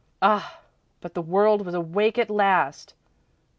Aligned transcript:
Ah, 0.19 0.61
but 0.99 1.13
the 1.13 1.21
world 1.21 1.63
was 1.63 1.75
awake 1.75 2.17
at 2.17 2.31
last! 2.31 2.95